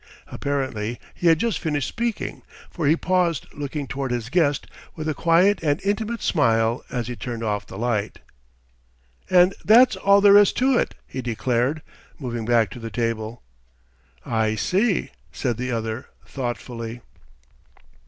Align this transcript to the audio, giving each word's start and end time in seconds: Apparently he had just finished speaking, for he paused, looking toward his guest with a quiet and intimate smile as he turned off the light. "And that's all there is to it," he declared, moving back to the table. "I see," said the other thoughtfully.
Apparently 0.31 0.99
he 1.13 1.27
had 1.27 1.37
just 1.37 1.59
finished 1.59 1.87
speaking, 1.87 2.41
for 2.71 2.87
he 2.87 2.95
paused, 2.95 3.45
looking 3.53 3.85
toward 3.87 4.09
his 4.09 4.29
guest 4.31 4.65
with 4.95 5.07
a 5.07 5.13
quiet 5.13 5.61
and 5.61 5.79
intimate 5.83 6.23
smile 6.23 6.83
as 6.89 7.07
he 7.07 7.15
turned 7.15 7.43
off 7.43 7.67
the 7.67 7.77
light. 7.77 8.17
"And 9.29 9.53
that's 9.63 9.95
all 9.95 10.19
there 10.19 10.37
is 10.39 10.53
to 10.53 10.75
it," 10.75 10.95
he 11.05 11.21
declared, 11.21 11.83
moving 12.17 12.45
back 12.45 12.71
to 12.71 12.79
the 12.79 12.89
table. 12.89 13.43
"I 14.25 14.55
see," 14.55 15.11
said 15.31 15.57
the 15.57 15.71
other 15.71 16.07
thoughtfully. 16.25 17.01